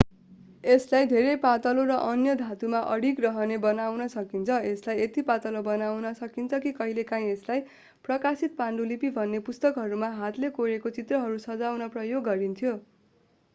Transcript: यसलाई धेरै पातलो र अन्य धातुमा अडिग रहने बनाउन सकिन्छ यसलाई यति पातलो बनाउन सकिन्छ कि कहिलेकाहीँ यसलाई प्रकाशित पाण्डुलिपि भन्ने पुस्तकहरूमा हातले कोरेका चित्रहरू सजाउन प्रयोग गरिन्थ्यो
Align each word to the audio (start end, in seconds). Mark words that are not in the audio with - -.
यसलाई 0.63 1.07
धेरै 1.09 1.33
पातलो 1.41 1.81
र 1.89 1.95
अन्य 2.05 2.31
धातुमा 2.37 2.79
अडिग 2.93 3.19
रहने 3.25 3.57
बनाउन 3.65 4.07
सकिन्छ 4.13 4.55
यसलाई 4.63 5.01
यति 5.01 5.23
पातलो 5.27 5.61
बनाउन 5.67 6.13
सकिन्छ 6.21 6.59
कि 6.63 6.71
कहिलेकाहीँ 6.79 7.29
यसलाई 7.29 7.61
प्रकाशित 8.05 8.55
पाण्डुलिपि 8.57 9.11
भन्ने 9.15 9.43
पुस्तकहरूमा 9.51 10.09
हातले 10.15 10.51
कोरेका 10.57 10.93
चित्रहरू 10.93 11.37
सजाउन 11.43 11.87
प्रयोग 11.89 12.25
गरिन्थ्यो 12.25 12.73